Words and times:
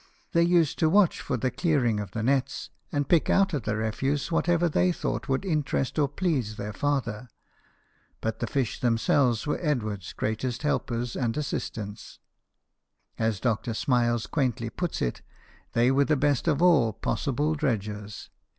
They 0.31 0.41
used 0.41 0.79
to 0.79 0.89
watch 0.89 1.21
for 1.21 1.37
the 1.37 1.51
clearing 1.51 1.99
of 1.99 2.09
the 2.09 2.23
nets, 2.23 2.71
and 2.91 3.07
pick 3.07 3.29
out 3.29 3.53
of 3.53 3.65
the 3.65 3.75
refuse 3.75 4.31
what 4.31 4.49
ever 4.49 4.67
they 4.67 4.91
thought 4.91 5.29
would 5.29 5.45
interest 5.45 5.99
or 5.99 6.09
please 6.09 6.55
their 6.57 6.73
father. 6.73 7.29
But 8.19 8.39
the 8.39 8.47
fish 8.47 8.79
themselves 8.79 9.45
were 9.45 9.59
Edward's 9.61 10.13
greatest 10.13 10.63
helpers 10.63 11.15
and 11.15 11.37
assistants. 11.37 12.17
As 13.19 13.39
Dr. 13.39 13.75
Smiles 13.75 14.25
quaintly 14.25 14.71
puts 14.71 15.03
it, 15.03 15.21
they 15.73 15.91
were 15.91 16.05
the 16.05 16.15
best 16.17 16.47
of 16.47 16.63
all 16.63 16.93
possible 16.93 17.53
dredgers. 17.53 18.31